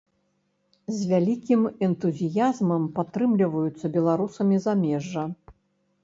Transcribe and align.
З 0.99 1.07
вялікім 1.09 1.65
энтузіязмам 1.87 2.87
падтрымліваюцца 2.95 3.91
беларусамі 3.97 4.57
замежжа. 4.65 5.27